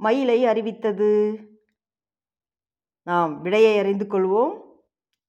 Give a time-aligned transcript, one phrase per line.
[0.00, 1.10] மயிலை அறிவித்தது.
[3.02, 4.60] நாம் விடையை அறிந்து கொள்வோம்.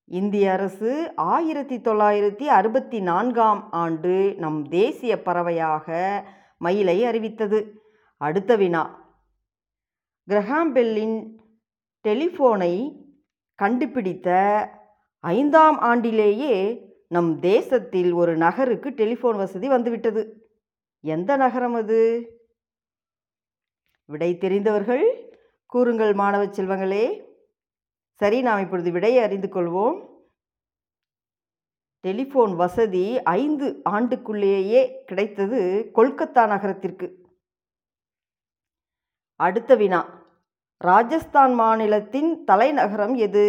[0.05, 5.87] இந்திய அரசு ஆயிரத்தி தொள்ளாயிரத்தி அறுபத்தி நான்காம் ஆண்டு நம் தேசிய பறவையாக
[6.57, 7.81] மயிலை அறிவித்தது.
[8.17, 8.83] அடுத்த வினா.
[10.29, 11.35] கிரஹாம்பெல்லின்
[12.07, 12.95] டெலிஃபோனை
[13.55, 14.29] கண்டுபிடித்த
[15.19, 20.49] ஐந்தாம் ஆண்டிலேயே நம் தேசத்தில் ஒரு நகருக்கு டெலிஃபோன் வசதி வந்துவிட்டது.
[21.01, 21.99] எந்த நகரம் அது?
[24.11, 25.05] விடை தெரிந்தவர்கள்
[25.65, 27.25] கூறுங்கள் மாணவ செல்வங்களே.
[28.13, 30.09] சரி நாம் இப்பொழுது விடையை அறிந்து கொள்வோம்.
[32.07, 37.25] டெலிஃபோன் வசதி ஐந்து ஆண்டுக்குள்ளேயே கிடைத்தது கொல்கத்தா நகரத்திற்கு.
[39.35, 40.19] அடுத்த வினா.
[40.77, 43.45] ராஜஸ்தான் மாநிலத்தின் தலைநகரம் எது?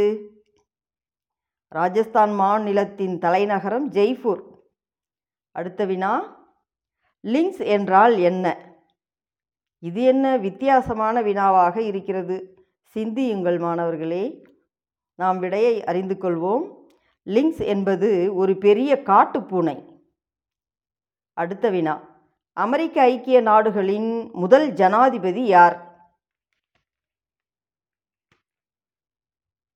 [1.68, 4.42] ராஜஸ்தான் மாநிலத்தின் தலைநகரம் ஜெய்ப்பூர்.
[5.50, 6.12] அடுத்த வினா.
[7.22, 8.71] லிங்க்ஸ் என்றால் என்ன?
[9.82, 12.66] இது என்ன வித்தியாசமான வினாவாக இருக்கிறது?
[12.82, 14.46] சிந்தியுங்கள் மாணவர்களே.
[15.14, 16.86] நாம் விடையை அறிந்து கொள்வோம்.
[17.24, 20.02] லிங்க்ஸ் என்பது ஒரு பெரிய காட்டுப்பூனை.
[21.32, 22.20] அடுத்த வினா.
[22.52, 26.08] அமெரிக்க ஐக்கிய நாடுகளின் முதல் ஜனாதிபதி யார்?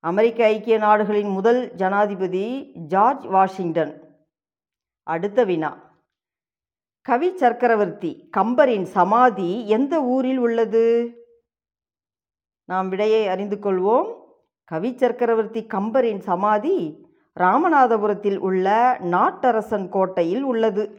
[0.01, 4.19] அமெரிக்க ஐக்கிய நாடுகளின் முதல் ஜனாதிபதி ஜார்ஜ் வாஷிங்டன்.
[5.03, 5.96] அடுத்த வினா.
[7.07, 11.15] கவி சக்கரவர்த்தி கம்பரின் சமாதி எந்த ஊரில் உள்ளது?
[12.65, 14.15] நாம் விடையை அறிந்து கொள்வோம்.
[14.65, 17.07] கவி சக்கரவர்த்தி கம்பரின் சமாதி
[17.41, 20.99] ராமநாதபுரத்தில் உள்ள நாட்டரசன் கோட்டையில் உள்ளது.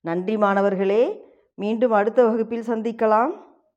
[0.00, 1.24] நன்றி மாணவர்களே.
[1.54, 3.30] மீண்டும் அடுத்த வகுப்பில் சந்திக்கலாம்.